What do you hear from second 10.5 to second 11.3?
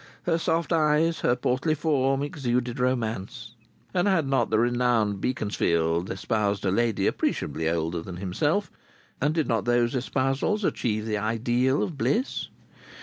achieve the